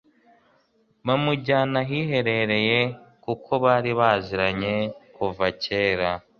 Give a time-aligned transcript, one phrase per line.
[1.05, 2.79] bamujyana ahiherereye
[3.23, 4.75] kuko bari baziranye
[5.15, 6.09] kuva kera